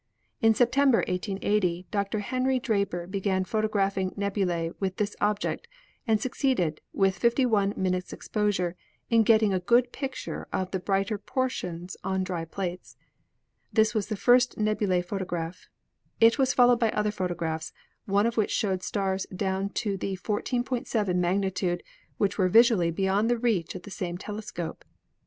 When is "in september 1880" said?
0.41-1.85